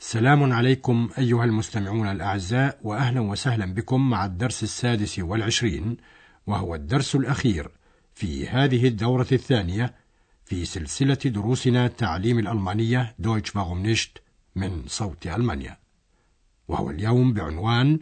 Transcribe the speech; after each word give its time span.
سلام 0.00 0.52
عليكم 0.52 1.08
أيها 1.18 1.44
المستمعون 1.44 2.08
الأعزاء 2.08 2.78
وأهلا 2.82 3.20
وسهلا 3.20 3.74
بكم 3.74 4.10
مع 4.10 4.24
الدرس 4.24 4.62
السادس 4.62 5.18
والعشرين 5.18 5.96
وهو 6.46 6.74
الدرس 6.74 7.14
الأخير 7.14 7.70
في 8.14 8.48
هذه 8.48 8.88
الدورة 8.88 9.26
الثانية 9.32 9.94
في 10.44 10.64
سلسلة 10.64 11.14
دروسنا 11.14 11.88
تعليم 11.88 12.38
الألمانية 12.38 13.14
Deutsch 13.18 13.56
warum 13.56 13.78
nicht 13.78 14.18
من 14.56 14.82
صوت 14.86 15.26
ألمانيا. 15.26 15.76
وهو 16.68 16.90
اليوم 16.90 17.32
بعنوان 17.32 18.00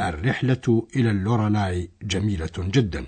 الرحلة 0.00 0.86
إلى 0.96 1.10
اللورالاي 1.10 1.90
جميلة 2.02 2.52
جدا. 2.58 3.06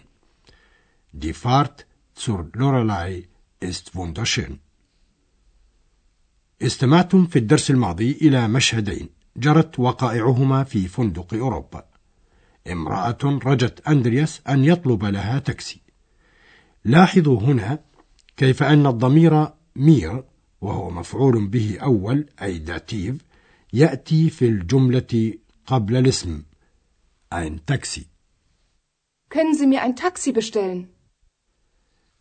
Die 1.13 1.35
Fahrt 1.35 1.87
zur 2.15 2.51
Lorelei 2.55 3.29
ist 3.61 3.95
wunderschön. 3.95 4.66
استمعتم 6.63 7.27
في 7.27 7.39
الدرس 7.39 7.71
الماضي 7.71 8.13
إلى 8.13 8.49
مشهدين 8.49 9.09
جرت 9.37 9.79
وقائعهما 9.79 10.65
في 10.65 10.89
فندق 10.89 11.35
أوروبا. 11.35 11.85
امرأة 12.73 13.19
رجت 13.25 13.89
أندرياس 13.89 14.41
أن 14.49 14.65
يطلب 14.65 15.05
لها 15.05 15.39
تاكسي. 15.39 15.81
لاحظوا 16.85 17.41
هنا 17.41 17.79
كيف 18.37 18.63
أن 18.63 18.87
الضمير 18.87 19.49
mir 19.77 20.25
وهو 20.61 20.91
مفعول 20.91 21.47
به 21.47 21.79
أول 21.83 22.27
أي 22.43 22.59
Dativ 22.59 23.17
يأتي 23.73 24.31
في 24.31 24.49
الجملة 24.49 25.35
قبل 25.67 25.97
الاسم 25.97 26.43
ein 27.35 27.65
Taxi؟ 27.67 28.07
Können 29.29 29.55
Sie 29.55 29.67
mir 29.67 29.83
ein 29.83 29.97
Taxi 29.97 30.33
bestellen? 30.33 30.87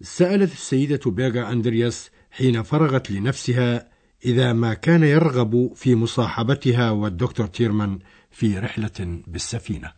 سألت 0.01 0.51
السيدة 0.51 1.11
بيرغا 1.11 1.51
أندرياس 1.51 2.09
حين 2.31 2.63
فرغت 2.63 3.11
لنفسها 3.11 3.94
إذا 4.25 4.53
ما 4.53 4.73
كان 4.73 5.03
يرغب 5.03 5.71
في 5.75 5.95
مصاحبتها 5.95 6.91
والدكتور 6.91 7.47
تيرمان 7.47 7.99
في 8.31 8.59
رحلة 8.59 9.21
بالسفينة. 9.27 9.93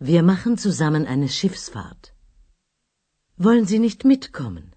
Wir 0.00 0.22
machen 0.22 0.56
zusammen 0.58 1.06
eine 1.06 1.28
Schiffsfahrt. 1.28 2.14
Wollen 3.38 3.66
Sie 3.66 3.78
nicht 3.78 4.04
mitkommen? 4.04 4.70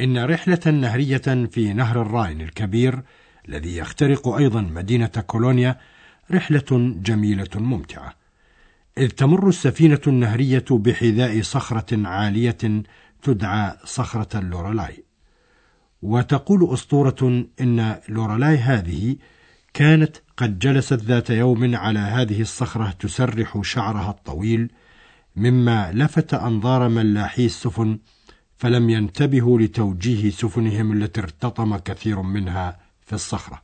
إن 0.00 0.24
رحلة 0.24 0.60
نهرية 0.66 1.46
في 1.46 1.72
نهر 1.72 2.02
الراين 2.02 2.40
الكبير 2.40 3.02
الذي 3.48 3.76
يخترق 3.76 4.28
أيضا 4.28 4.60
مدينة 4.60 5.06
كولونيا 5.06 5.80
رحلة 6.30 6.94
جميلة 7.02 7.50
ممتعة. 7.54 8.14
إذ 8.98 9.10
تمر 9.10 9.48
السفينة 9.48 10.00
النهرية 10.06 10.64
بحذاء 10.70 11.42
صخرة 11.42 12.08
عالية 12.08 12.82
تدعى 13.22 13.78
صخرة 13.84 14.38
اللورالاي. 14.38 15.05
وتقول 16.02 16.72
أسطورة 16.72 17.46
إن 17.60 17.96
لورالاي 18.08 18.56
هذه 18.56 19.16
كانت 19.74 20.16
قد 20.36 20.58
جلست 20.58 20.92
ذات 20.92 21.30
يوم 21.30 21.76
على 21.76 21.98
هذه 21.98 22.40
الصخرة 22.40 22.90
تسرح 22.90 23.60
شعرها 23.62 24.10
الطويل 24.10 24.70
مما 25.36 25.92
لفت 25.92 26.34
أنظار 26.34 26.88
ملاحي 26.88 27.46
السفن 27.46 27.98
فلم 28.58 28.90
ينتبهوا 28.90 29.60
لتوجيه 29.60 30.30
سفنهم 30.30 30.92
التي 30.92 31.20
ارتطم 31.20 31.76
كثير 31.76 32.22
منها 32.22 32.78
في 33.06 33.12
الصخرة. 33.12 33.62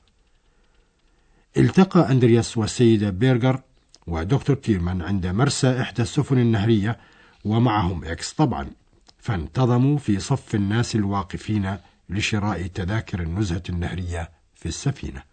التقى 1.56 2.12
أندرياس 2.12 2.58
والسيدة 2.58 3.10
بيرغر 3.10 3.60
ودكتور 4.06 4.56
تيرمان 4.56 5.02
عند 5.02 5.26
مرسى 5.26 5.80
إحدى 5.80 6.02
السفن 6.02 6.38
النهرية 6.38 6.98
ومعهم 7.44 8.04
إكس 8.04 8.32
طبعا 8.32 8.70
فانتظموا 9.18 9.98
في 9.98 10.20
صف 10.20 10.54
الناس 10.54 10.94
الواقفين 10.96 11.76
لشراء 12.09 12.67
تذاكر 12.67 13.19
النزهة 13.19 13.63
النهرية 13.69 14.31
في 14.55 14.65
السفينة. 14.65 15.23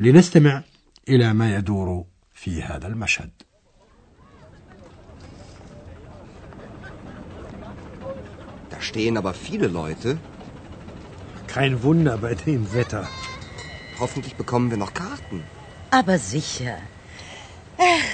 لنستمع 0.00 0.62
إلى 1.08 1.32
ما 1.32 1.56
يدور 1.56 2.04
في 2.34 2.62
هذا 2.62 2.86
المشهد. 2.86 3.30
Da 8.70 8.80
stehen 8.80 9.16
aber 9.16 9.34
viele 9.34 9.66
Leute. 9.66 10.18
Kein 11.46 11.82
Wunder 11.82 12.16
bei 12.18 12.34
dem 12.34 12.72
Wetter. 12.74 13.04
Hoffentlich 13.98 14.36
bekommen 14.36 14.70
wir 14.70 14.76
noch 14.76 14.94
Karten. 14.94 15.42
Aber 15.90 16.18
sicher. 16.18 16.76
Ach, 17.78 18.10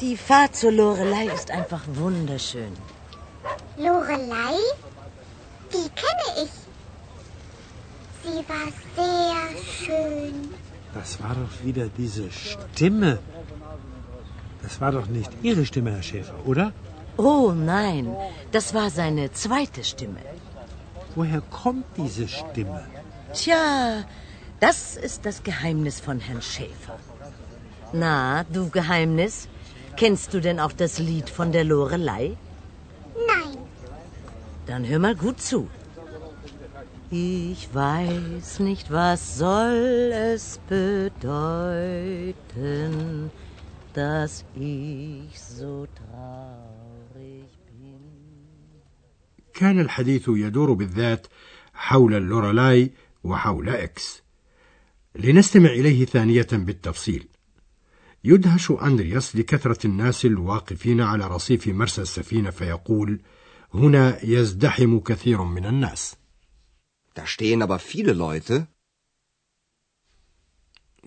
die 0.00 0.16
Fahrt 0.16 0.56
zur 0.56 0.72
Lorelei 0.72 1.26
ist 1.38 1.50
einfach 1.50 1.84
wunderschön. 1.86 2.72
Lorelei? 3.76 4.56
Die 5.72 5.88
kenne 6.02 6.28
ich. 6.44 6.61
Sie 8.23 8.39
war 8.51 8.67
sehr 8.99 9.43
schön. 9.79 10.33
Das 10.93 11.21
war 11.21 11.35
doch 11.35 11.65
wieder 11.65 11.87
diese 11.97 12.31
Stimme. 12.31 13.19
Das 14.61 14.79
war 14.79 14.91
doch 14.91 15.07
nicht 15.07 15.31
Ihre 15.41 15.65
Stimme, 15.65 15.91
Herr 15.91 16.03
Schäfer, 16.03 16.35
oder? 16.45 16.71
Oh 17.17 17.51
nein, 17.51 18.15
das 18.51 18.73
war 18.73 18.89
seine 18.89 19.31
zweite 19.33 19.83
Stimme. 19.83 20.21
Woher 21.15 21.41
kommt 21.41 21.85
diese 21.97 22.27
Stimme? 22.27 22.83
Tja, 23.33 24.03
das 24.59 24.95
ist 24.95 25.25
das 25.25 25.43
Geheimnis 25.43 25.99
von 25.99 26.19
Herrn 26.19 26.41
Schäfer. 26.41 26.97
Na, 27.91 28.43
du 28.45 28.69
Geheimnis, 28.69 29.47
kennst 29.97 30.33
du 30.33 30.39
denn 30.39 30.59
auch 30.59 30.71
das 30.71 30.97
Lied 30.97 31.29
von 31.29 31.51
der 31.51 31.63
Lorelei? 31.63 32.37
Nein, 33.27 33.57
Dann 34.65 34.87
hör 34.87 34.99
mal 34.99 35.15
gut 35.15 35.41
zu. 35.41 35.67
Ich 37.15 37.69
weiß 37.75 38.59
nicht, 38.67 38.89
was 38.89 39.37
soll 39.37 40.11
es 40.33 40.59
bedeuten, 40.67 41.31
dass 43.93 44.43
ich 44.55 45.39
so 45.39 45.85
traurig 45.99 47.49
bin. 47.67 48.01
كان 49.53 49.79
الحديث 49.79 50.29
يدور 50.29 50.73
بالذات 50.73 51.27
حول 51.73 52.13
اللورالاي 52.13 52.91
وحول 53.23 53.69
إكس. 53.69 54.23
لنستمع 55.15 55.69
إليه 55.69 56.05
ثانية 56.05 56.47
بالتفصيل. 56.51 57.27
يدهش 58.23 58.71
أندرياس 58.71 59.35
لكثرة 59.35 59.87
الناس 59.87 60.25
الواقفين 60.25 61.01
على 61.01 61.27
رصيف 61.27 61.67
مرسى 61.67 62.01
السفينة 62.01 62.49
فيقول: 62.49 63.19
هنا 63.73 64.25
يزدحم 64.25 64.99
كثير 64.99 65.43
من 65.43 65.65
الناس. 65.65 66.15
Da 67.13 67.25
stehen 67.27 67.61
aber 67.61 67.79
viele 67.79 68.13
Leute. 68.13 68.67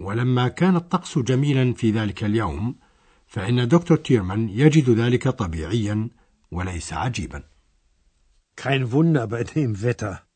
ولما 0.01 0.49
كان 0.49 0.77
الطقس 0.77 1.19
جميلا 1.19 1.75
في 1.75 1.91
ذلك 1.91 2.25
اليوم 2.25 2.77
فإن 3.27 3.69
دكتور 3.69 3.97
تيرمان 3.97 4.49
يجد 4.49 4.91
ذلك 4.91 5.29
طبيعيا 5.29 6.11
وليس 6.51 6.93
عجيبا. 6.93 7.45
Kein 8.57 8.93
Wunder 8.93 9.27
bei 9.27 9.45
dem 9.45 9.83
Wetter. 9.83 10.27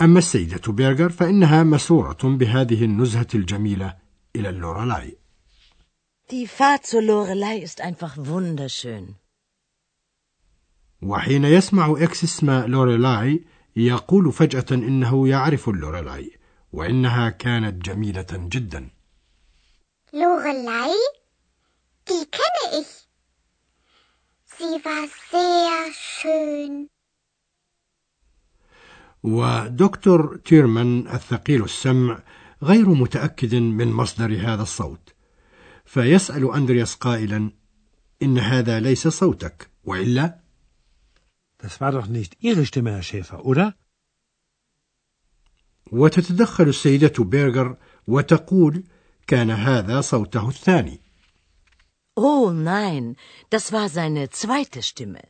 أما 0.00 0.18
السيدة 0.18 0.72
بيرغر 0.72 1.10
فإنها 1.10 1.62
مسرورة 1.62 2.18
بهذه 2.24 2.84
النزهة 2.84 3.26
الجميلة 3.34 3.96
إلى 4.36 4.48
اللورالاي. 4.48 5.18
Die 6.30 6.46
Fahrt 6.46 6.86
zur 6.86 7.02
Lorelei 7.02 7.58
ist 7.58 7.80
einfach 7.80 8.16
wunderschön. 8.16 9.14
وحين 11.02 11.44
يسمع 11.44 11.94
إكس 11.98 12.24
اسم 12.24 12.50
لوريلاي 12.50 13.44
يقول 13.86 14.32
فجأة 14.32 14.66
إنه 14.72 15.28
يعرف 15.28 15.68
اللوريلاي 15.68 16.38
وإنها 16.72 17.30
كانت 17.30 17.84
جميلة 17.84 18.26
جدا 18.32 18.88
Lorelei? 20.12 20.94
Die 22.08 22.24
kenne 22.36 22.80
ich. 22.80 23.08
Sie 24.46 24.84
war 24.84 25.04
sehr 25.30 25.92
schön. 25.92 26.88
ودكتور 29.22 30.36
تيرمان 30.44 31.08
الثقيل 31.08 31.64
السمع 31.64 32.22
غير 32.62 32.88
متأكد 32.88 33.54
من 33.54 33.92
مصدر 33.92 34.36
هذا 34.40 34.62
الصوت 34.62 35.14
فيسأل 35.84 36.54
أندرياس 36.54 36.94
قائلا 36.94 37.50
إن 38.22 38.38
هذا 38.38 38.80
ليس 38.80 39.08
صوتك 39.08 39.70
وإلا 39.84 40.38
Das 41.58 41.80
war 41.80 41.92
doch 41.92 42.06
nicht 42.06 42.36
Ihre 42.40 42.64
Stimme, 42.66 42.92
Herr 42.92 43.02
Schäfer, 43.02 43.44
oder? 43.44 43.74
وتتدخل 45.92 46.68
السيدة 46.68 47.24
بيرغر 47.24 47.76
وتقول 48.06 48.84
كان 49.26 49.50
هذا 49.50 50.00
صوته 50.00 50.48
الثاني 50.48 51.00
Oh 52.16 52.50
nein, 52.50 53.16
das 53.50 53.70
war 53.72 53.88
seine 53.88 54.28
zweite 54.30 54.82
Stimme. 54.82 55.22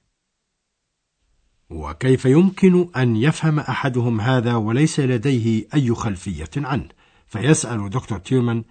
وكيف 1.70 2.24
يمكن 2.24 2.90
أن 2.96 3.16
يفهم 3.16 3.58
أحدهم 3.60 4.20
هذا 4.20 4.54
وليس 4.54 5.00
لديه 5.00 5.68
أي 5.74 5.94
خلفية 5.94 6.50
عنه 6.56 6.88
فيسأل 7.26 7.90
دكتور 7.90 8.18
تيرمان 8.18 8.64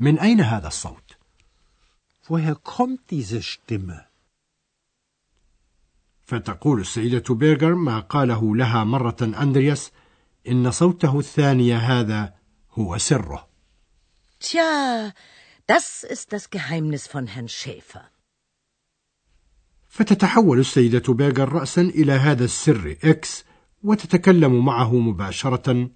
من 0.00 0.18
أين 0.18 0.40
هذا 0.40 0.68
الصوت؟ 0.68 1.18
Woher 2.28 2.54
kommt 2.54 3.10
diese 3.10 3.42
Stimme? 3.42 4.07
فتقول 6.28 6.80
السيدة 6.80 7.34
بيرغر 7.34 7.74
ما 7.74 8.00
قاله 8.00 8.56
لها 8.56 8.84
مرة 8.84 9.16
أندرياس 9.22 9.92
إن 10.48 10.70
صوته 10.70 11.18
الثاني 11.18 11.74
هذا 11.74 12.34
هو 12.72 12.98
سره 12.98 13.48
Tja, 14.40 15.12
das 15.66 16.04
ist 16.04 16.32
das 16.32 16.50
Geheimnis 16.50 17.06
von 17.06 17.26
Herrn 17.26 17.48
Schäfer. 17.48 18.04
فتتحول 19.88 20.58
السيدة 20.58 21.14
بيرغر 21.14 21.52
رأسا 21.52 21.82
إلى 21.82 22.12
هذا 22.12 22.44
السر 22.44 22.96
إكس 23.04 23.44
وتتكلم 23.82 24.64
معه 24.64 24.94
مباشرة 24.94 25.90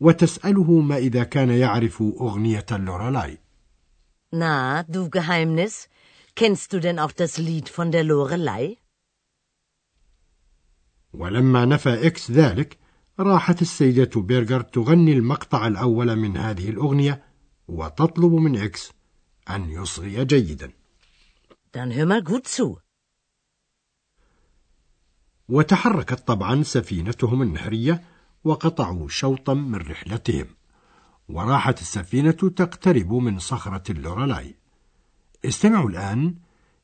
وتسأله 0.00 0.80
ما 0.80 0.96
إذا 0.96 1.24
كان 1.24 1.50
يعرف 1.50 2.02
أغنية 2.02 2.66
لورالاي 2.70 3.38
Na, 4.30 4.82
du 4.82 5.08
Geheimnis, 5.08 5.88
kennst 6.34 6.74
du 6.74 6.80
denn 6.80 6.98
auch 6.98 7.12
das 7.12 7.38
Lied 7.38 7.70
von 7.70 7.90
der 7.90 8.04
Lorelei? 8.04 8.76
ولما 11.12 11.64
نفى 11.64 12.06
إكس 12.06 12.30
ذلك 12.30 12.78
راحت 13.20 13.62
السيدة 13.62 14.20
بيرغر 14.20 14.60
تغني 14.60 15.12
المقطع 15.12 15.66
الأول 15.66 16.16
من 16.16 16.36
هذه 16.36 16.70
الأغنية 16.70 17.22
وتطلب 17.68 18.32
من 18.32 18.56
إكس 18.56 18.92
أن 19.50 19.70
يصغي 19.70 20.24
جيدا. 20.24 20.72
Dann 21.72 21.90
hör 21.90 22.06
mal 22.06 22.22
gut 22.22 22.46
zu. 22.46 22.78
وتحركت 25.48 26.26
طبعا 26.26 26.62
سفينتهم 26.62 27.42
النهرية 27.42 28.02
وقطعوا 28.44 29.08
شوطا 29.08 29.54
من 29.54 29.74
رحلتهم. 29.74 30.46
وراحت 31.28 31.80
السفينة 31.80 32.30
تقترب 32.30 33.12
من 33.12 33.38
صخرة 33.38 33.92
اللورالاي. 33.92 34.54
استمعوا 35.44 35.90
الآن 35.90 36.34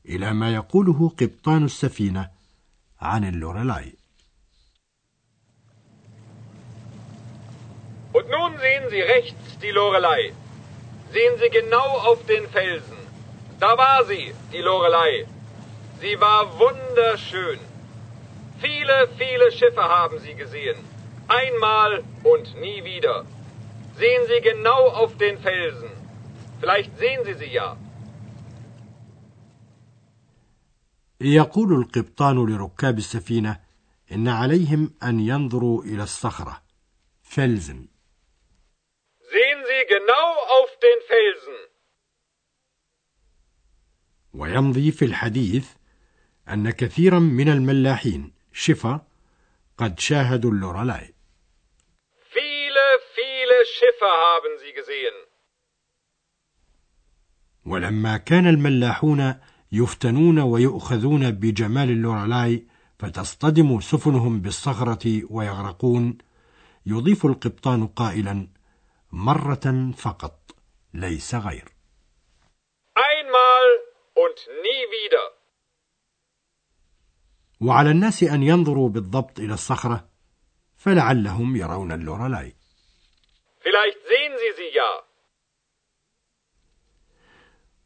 إلى 0.05 0.33
ما 0.33 0.53
يقوله 0.53 1.09
قبطان 1.09 1.63
السفينة 1.63 2.29
عن 2.99 3.23
اللورالاي. 3.23 3.95
Und 8.24 8.28
nun 8.36 8.52
sehen 8.58 8.84
Sie 8.90 9.00
rechts 9.00 9.58
die 9.62 9.70
Lorelei. 9.70 10.32
Sehen 11.12 11.34
Sie 11.40 11.50
genau 11.50 11.88
auf 12.08 12.24
den 12.26 12.48
Felsen. 12.48 13.00
Da 13.60 13.76
war 13.76 14.04
sie, 14.04 14.34
die 14.52 14.62
Lorelei. 14.62 15.26
Sie 16.00 16.18
war 16.18 16.42
wunderschön. 16.58 17.58
Viele, 18.64 18.96
viele 19.18 19.52
Schiffe 19.52 19.82
haben 19.82 20.18
sie 20.18 20.34
gesehen. 20.34 20.78
Einmal 21.28 22.02
und 22.24 22.46
nie 22.60 22.82
wieder. 22.84 23.24
Sehen 23.98 24.22
Sie 24.30 24.40
genau 24.50 24.82
auf 25.02 25.16
den 25.18 25.36
Felsen. 25.38 25.90
Vielleicht 26.60 26.98
sehen 26.98 27.22
Sie 27.24 27.34
sie 27.34 27.52
ja. 27.52 27.76
يقول 31.20 31.72
القبطان 31.72 32.46
لركاب 32.46 32.98
السفينة 32.98 33.60
إن 34.12 34.28
عليهم 34.28 34.94
أن 35.02 35.20
ينظروا 35.20 35.82
إلى 35.84 36.02
الصخرة 36.02 36.62
فلزن 37.22 37.76
Sehen 37.76 37.93
Sie 39.75 39.85
genau 39.87 40.27
auf 40.57 40.71
den 40.85 40.99
Felsen. 41.09 41.57
ويمضي 44.33 44.91
في 44.91 45.05
الحديث 45.05 45.67
أن 46.49 46.69
كثيرا 46.69 47.19
من 47.19 47.49
الملاحين 47.49 48.33
Schiffer 48.53 49.05
قد 49.77 49.99
شاهدوا 49.99 50.51
اللورالاي 50.51 51.13
Viele, 52.33 52.85
viele 53.15 53.57
Schiffer 53.75 54.05
haben 54.05 54.59
sie 54.59 54.73
gesehen. 54.73 55.13
ولما 57.65 58.17
كان 58.17 58.47
الملاحون 58.47 59.35
يفتنون 59.71 60.39
ويؤخذون 60.39 61.31
بجمال 61.31 61.89
اللورالاي 61.89 62.67
فتصطدم 62.99 63.79
سفنهم 63.79 64.41
بالصخرة 64.41 65.21
ويغرقون 65.29 66.17
يضيف 66.85 67.25
القبطان 67.25 67.87
قائلا 67.87 68.54
مرة 69.15 69.91
فقط 69.97 70.55
ليس 70.93 71.35
غير 71.35 71.65
Einmal 72.95 73.67
und 74.13 74.37
nie 74.63 74.83
wieder. 74.95 75.31
وعلى 77.61 77.91
الناس 77.91 78.23
أن 78.23 78.43
ينظروا 78.43 78.89
بالضبط 78.89 79.39
إلى 79.39 79.53
الصخرة 79.53 80.07
فلعلهم 80.77 81.55
يرون 81.55 81.91
اللورالاي 81.91 82.55
Vielleicht 83.59 83.99
sehen 84.07 84.33
Sie 84.37 84.53
sie 84.57 84.75
ja. 84.75 85.03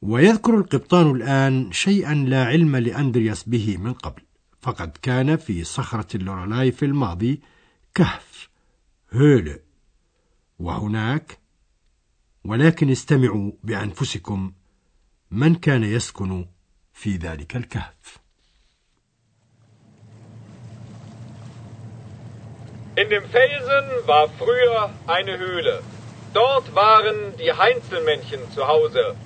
ويذكر 0.02 0.58
القبطان 0.58 1.12
الآن 1.16 1.72
شيئا 1.72 2.14
لا 2.14 2.46
علم 2.46 2.76
لأندرياس 2.76 3.44
به 3.44 3.78
من 3.78 3.94
قبل 3.94 4.22
فقد 4.62 4.98
كان 5.02 5.38
في 5.38 5.64
صخرة 5.64 6.18
اللورالاي 6.18 6.72
في 6.72 6.86
الماضي 6.86 7.42
كهف 7.96 8.50
Höhle 9.14 9.69
وهناك 10.59 11.39
ولكن 12.45 12.91
استمعوا 12.91 13.53
بأنفسكم 13.63 14.53
من 15.31 15.55
كان 15.55 15.85
يسكن 15.85 16.47
في 16.93 17.17
ذلك 17.17 17.57
الكهف 17.57 18.25
In 22.97 23.09
dem 23.11 23.25
Felsen 23.25 23.87
war 24.07 24.29
früher 24.29 24.91
eine 25.09 25.37
Höhle. 25.39 25.83
Dort 26.33 26.77
waren 26.77 27.17
die 27.41 27.53
Heinzelmännchen 27.53 28.41
zu 28.55 28.69
Hause, 28.69 29.17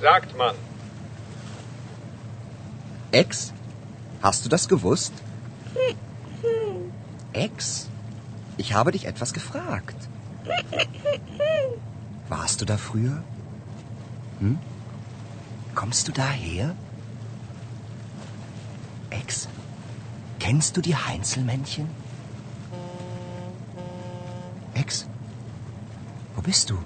sagt 0.00 0.36
man. 0.38 0.54
Ex? 3.12 3.52
Hast 4.22 4.44
du 4.44 4.48
das 4.48 4.66
gewusst? 4.68 5.12
Ex? 7.32 7.88
Ich 8.56 8.72
habe 8.72 8.92
dich 8.92 9.04
etwas 9.04 9.32
gefragt. 9.34 10.08
Warst 12.29 12.61
du 12.61 12.65
da 12.65 12.77
früher? 12.77 13.23
Hm? 14.39 14.57
Kommst 15.75 16.07
du 16.07 16.11
daher? 16.11 16.75
Ex? 19.09 19.47
Kennst 20.39 20.77
du 20.77 20.81
die 20.81 20.95
Heinzelmännchen? 20.95 21.87
Ex? 24.73 25.05
Wo 26.35 26.41
bist 26.41 26.69
du? 26.69 26.77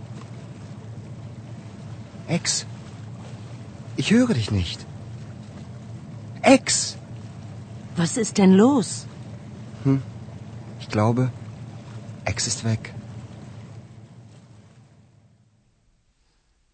Ex? 2.27 2.65
Ich 3.95 4.11
höre 4.11 4.33
dich 4.33 4.51
nicht. 4.51 4.85
Ex? 6.41 6.97
Was 7.95 8.17
ist 8.17 8.37
denn 8.37 8.53
los? 8.53 9.07
Ich 10.79 10.89
glaube, 10.89 11.31
Ex 12.25 12.47
ist 12.47 12.63
weg. 12.63 12.93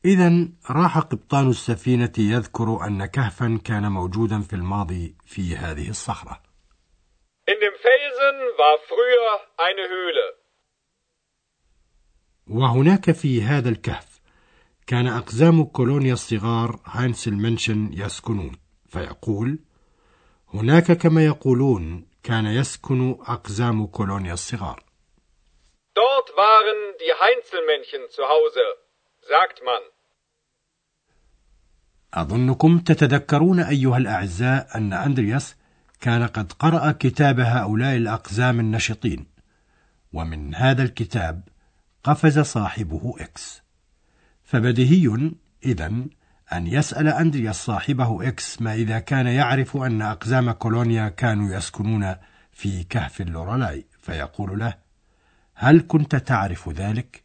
إذا 0.05 0.48
راح 0.69 0.98
قبطان 0.98 1.50
السفينة 1.50 2.12
يذكر 2.17 2.88
أن 2.88 3.05
كهفا 3.05 3.60
كان 3.65 3.91
موجودا 3.91 4.41
في 4.41 4.53
الماضي 4.53 5.15
في 5.25 5.55
هذه 5.55 5.89
الصخرة 5.89 6.41
In 7.48 7.60
dem 7.60 7.75
Felsen 7.86 8.36
war 8.57 8.77
früher 8.89 9.39
eine 9.57 9.83
Höhle. 9.89 10.33
وهناك 12.48 13.12
في 13.12 13.41
هذا 13.41 13.69
الكهف 13.69 14.22
كان 14.88 15.07
أقزام 15.07 15.63
كولونيا 15.63 16.13
الصغار 16.13 16.79
هاينسل 16.86 17.33
منشن 17.33 17.89
يسكنون 17.93 18.51
فيقول 18.89 19.60
هناك 20.53 20.91
كما 20.91 21.25
يقولون 21.25 22.07
كان 22.24 22.45
يسكن 22.45 23.17
أقزام 23.27 23.88
كولونيا 23.88 24.33
الصغار 24.33 24.83
Dort 25.95 26.29
waren 26.36 26.79
die 27.00 27.13
Heinzelmännchen 27.24 28.10
zu 28.10 28.24
Hause, 28.24 28.65
sagt 29.22 29.63
man. 29.63 29.92
أظنكم 32.13 32.79
تتذكرون 32.79 33.60
أيها 33.60 33.98
الأعزاء 33.98 34.77
أن 34.77 34.93
أندرياس 34.93 35.55
كان 36.01 36.24
قد 36.24 36.51
قرأ 36.51 36.91
كتاب 36.91 37.39
هؤلاء 37.39 37.98
الأقزام 37.98 38.60
النشطين 38.60 39.25
ومن 40.13 40.55
هذا 40.55 40.84
الكتاب 40.84 41.43
قفز 42.03 42.39
صاحبه 42.39 43.15
إكس 43.20 43.62
فبديهي 44.43 45.32
إذن 45.65 46.10
أن 46.53 46.67
يسأل 46.67 47.08
أندرياس 47.08 47.55
صاحبه 47.55 48.27
إكس 48.27 48.62
ما 48.62 48.74
إذا 48.74 49.00
كان 49.00 49.27
يعرف 49.27 49.77
أن 49.77 50.01
أقزام 50.01 50.51
كولونيا 50.51 51.10
كانوا 51.10 51.55
يسكنون 51.55 52.15
في 52.51 52.84
كهف 52.84 53.22
اللورالاي 53.22 53.86
فيقول 54.01 54.60
له 54.60 54.77
هل 55.55 55.86
كنت 55.88 56.15
تعرف 56.15 56.70
ذلك؟ 56.70 57.24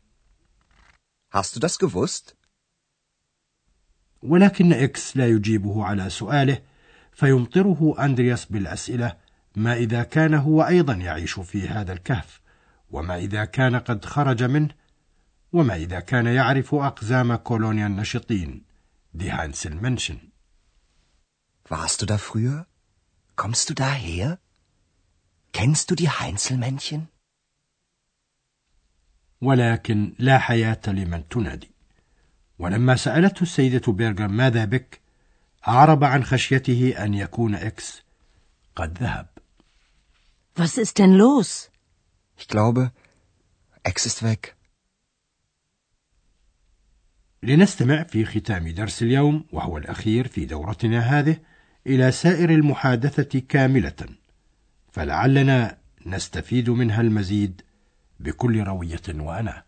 Hast 1.31 1.57
du 1.57 1.61
das 1.61 1.79
gewusst? 1.79 2.38
ولكن 4.23 4.73
إكس 4.73 5.17
لا 5.17 5.27
يجيبه 5.29 5.85
على 5.85 6.11
سؤاله 6.11 6.59
فيمطره 7.13 7.95
أندرياس 7.99 8.45
بالأسئلة 8.45 9.17
ما 9.57 9.75
إذا 9.75 10.03
كان 10.03 10.35
هو 10.35 10.63
أيضا 10.63 10.95
يعيش 10.95 11.41
في 11.41 11.69
هذا 11.69 11.93
الكهف 11.93 12.41
وما 12.91 13.17
إذا 13.17 13.45
كان 13.45 13.77
قد 13.77 14.05
خرج 14.05 14.43
منه 14.43 14.69
وما 15.53 15.75
إذا 15.77 16.01
كان 16.01 16.27
يعرف 16.27 16.75
أقزام 16.75 17.37
كولونيا 17.37 17.87
النشطين 17.87 18.63
دي 19.15 19.31
هانسل 19.31 19.77
منشن 19.77 20.19
Warst 21.71 22.01
du 22.01 22.07
da 22.07 22.17
früher? 22.17 22.67
Kommst 23.37 23.69
du 23.69 23.75
daher? 23.75 24.39
Kennst 25.53 25.91
du 25.91 25.95
die 25.95 26.09
Heinzelmännchen? 26.09 27.09
ولكن 29.41 30.15
لا 30.19 30.39
حياة 30.39 30.81
لمن 30.87 31.29
تنادي 31.29 31.71
ولما 32.59 32.97
سألته 32.97 33.43
السيدة 33.43 33.93
بيرغر 33.93 34.29
ماذا 34.29 34.65
بك 34.65 35.01
أعرب 35.69 36.05
عن 36.05 36.25
خشيته 36.25 37.05
أن 37.05 37.15
يكون 37.15 37.55
إكس 37.55 38.03
قد 38.77 38.99
ذهب 38.99 39.27
Was 40.57 40.77
ist 40.77 40.99
denn 40.99 41.15
los? 41.15 41.71
Ich 42.37 42.49
glaube, 42.49 42.91
Ex 43.85 44.07
ist 44.07 44.23
weg. 44.23 44.55
لنستمع 47.43 48.03
في 48.03 48.25
ختام 48.25 48.69
درس 48.69 49.03
اليوم 49.03 49.45
وهو 49.53 49.79
الأخير 49.79 50.29
في 50.29 50.45
دورتنا 50.45 51.01
هذه 51.01 51.37
إلى 51.87 52.13
سائر 52.13 52.51
المحادثة 52.51 53.41
كاملة 53.41 53.95
فلعلنا 54.93 55.79
نستفيد 56.07 56.71
منها 56.71 57.01
المزيد 57.01 57.63
بكل 58.21 58.63
روية 58.63 59.03
وأنا 59.15 59.68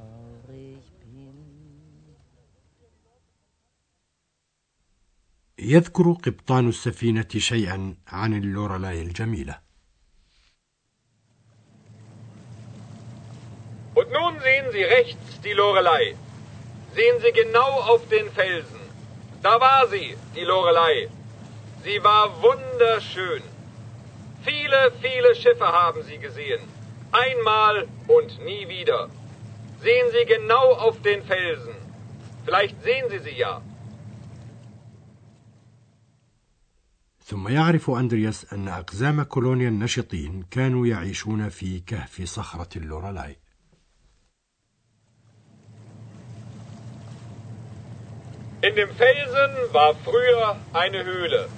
يذكر 5.61 6.11
قبطان 6.11 6.69
السفينة 6.69 7.27
شيئا 7.37 7.95
عن 8.07 8.33
اللورلاي 8.33 9.01
الجميلة 9.01 9.59
Und 13.93 14.09
nun 14.11 14.39
sehen 14.39 14.71
Sie 14.71 14.83
rechts 14.83 15.41
die 15.43 15.53
Lorelei. 15.53 16.15
Sehen 16.95 17.17
Sie 17.21 17.31
genau 17.33 17.71
auf 17.91 18.07
den 18.07 18.31
Felsen. 18.31 18.79
Da 19.43 19.59
war 19.59 19.87
sie, 19.87 20.15
die 20.35 20.45
Lorelei. 20.45 21.09
Sie 21.83 22.03
war 22.03 22.41
wunderschön. 22.41 23.43
Viele, 24.43 24.91
viele 25.01 25.35
Schiffe 25.35 25.67
haben 25.67 26.01
sie 26.03 26.17
gesehen. 26.17 26.61
Einmal 27.11 27.87
und 28.07 28.43
nie 28.45 28.67
wieder. 28.67 29.09
Sehen 29.81 30.07
Sie 30.11 30.25
genau 30.25 30.73
auf 30.73 31.01
den 31.01 31.23
Felsen. 31.23 31.75
Vielleicht 32.45 32.81
sehen 32.83 33.05
Sie 33.09 33.19
sie 33.19 33.37
ja. 33.37 33.61
ثم 37.30 37.48
يعرف 37.48 37.90
أندرياس 37.90 38.52
أن 38.52 38.68
أقزام 38.68 39.22
كولونيا 39.22 39.68
النشطين 39.68 40.42
كانوا 40.50 40.86
يعيشون 40.86 41.48
في 41.48 41.80
كهف 41.80 42.22
صخرة 42.24 42.68
اللورلاي 42.76 43.36
In 48.62 48.74
dem 48.74 48.90
Felsen 49.02 49.52
war 49.72 49.94
früher 50.06 50.56
eine 50.72 51.04
Höhle. 51.04 51.48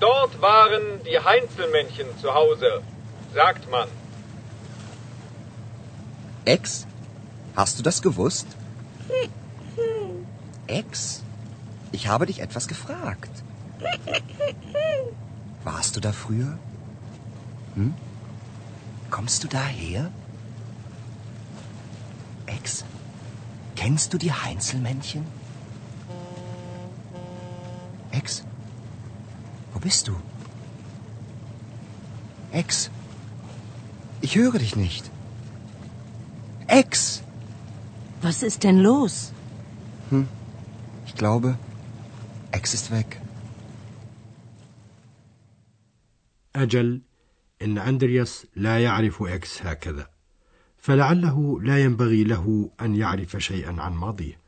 Dort 0.00 0.40
waren 0.40 0.84
die 1.04 1.18
Heinzelmännchen 1.28 2.06
zu 2.20 2.34
Hause, 2.34 2.82
sagt 3.34 3.70
man. 3.70 3.88
Ex? 6.44 6.86
Hast 7.54 7.78
du 7.78 7.82
das 7.82 8.02
gewusst? 8.02 8.46
Ex? 10.66 11.22
Ich 11.92 12.08
habe 12.08 12.26
dich 12.26 12.40
etwas 12.40 12.66
gefragt. 12.68 13.30
Warst 15.63 15.95
du 15.95 15.99
da 15.99 16.11
früher? 16.11 16.57
Hm? 17.75 17.93
Kommst 19.09 19.43
du 19.43 19.47
daher? 19.47 20.11
Ex? 22.45 22.83
Kennst 23.75 24.13
du 24.13 24.17
die 24.17 24.31
Heinzelmännchen? 24.31 25.25
Ex? 28.11 28.43
Wo 29.73 29.79
bist 29.79 30.07
du? 30.07 30.15
Ex? 32.51 32.89
Ich 34.21 34.35
höre 34.35 34.59
dich 34.59 34.75
nicht. 34.75 35.09
Ex! 36.67 37.21
Was 38.21 38.43
ist 38.43 38.63
denn 38.63 38.79
los? 38.79 39.31
Ich 41.05 41.15
glaube, 41.15 41.57
Ex 42.51 42.73
ist 42.73 42.91
weg. 42.91 43.20
أجل 46.55 47.01
إن 47.61 47.77
أندرياس 47.77 48.47
لا 48.55 48.83
يعرف 48.83 49.23
إكس 49.23 49.61
هكذا 49.61 50.09
فلعله 50.77 51.61
لا 51.61 51.83
ينبغي 51.83 52.23
له 52.23 52.71
أن 52.81 52.95
يعرف 52.95 53.37
شيئا 53.37 53.81
عن 53.81 53.93
ماضيه. 53.93 54.41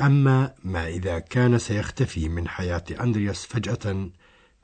أما 0.00 0.54
ما 0.64 0.88
إذا 0.88 1.18
كان 1.18 1.58
سيختفي 1.58 2.28
من 2.28 2.48
حياة 2.48 2.84
أندرياس 3.00 3.46
فجأة 3.46 4.10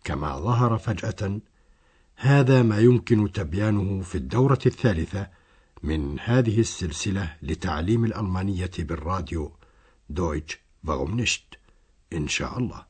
كما 0.05 0.38
ظهر 0.38 0.79
فجأة 0.79 1.41
هذا 2.17 2.62
ما 2.62 2.79
يمكن 2.79 3.33
تبيانه 3.33 4.00
في 4.00 4.15
الدورة 4.15 4.59
الثالثة 4.67 5.29
من 5.83 6.21
هذه 6.21 6.61
السلسلة 6.61 7.37
لتعليم 7.43 8.05
الألمانية 8.05 8.71
بالراديو 8.79 9.53
دويتش 10.09 10.59
فاغومنشت 10.87 11.45
إن 12.12 12.29
شاء 12.29 12.59
الله. 12.59 12.87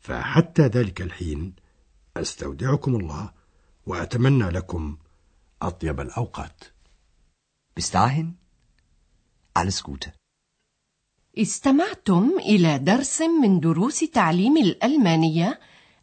فحتى 0.00 0.62
ذلك 0.62 1.02
الحين 1.02 1.54
أستودعكم 2.20 2.96
الله 2.96 3.30
وأتمنى 3.86 4.50
لكم 4.50 4.96
أطيب 5.62 6.00
الأوقات 6.00 6.64
Bis 7.76 7.90
dahin, 7.92 8.34
alles 9.54 9.82
Gute. 9.82 10.10
استمعتم 11.38 12.30
إلى 12.38 12.78
درس 12.78 13.22
من 13.22 13.60
دروس 13.60 14.00
تعليم 14.00 14.56
الألمانية 14.56 15.60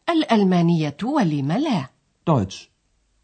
الألمانية 0.09 0.97
ولم 1.03 1.51
لا 1.51 1.89
Deutsch. 2.29 2.69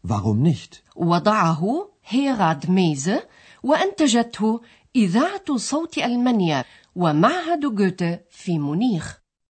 Warum 0.06 0.42
nicht? 0.42 0.82
وضعه 0.96 1.88
هيراد 2.04 2.70
ميزه 2.70 3.28
وأنتجته 3.62 4.60
إذاعة 4.96 5.56
صوت 5.56 5.98
ألمانيا 5.98 6.64
ومعهد 6.96 7.60
جوته 7.74 8.20
في 8.30 8.58
مونيخ 8.58 9.21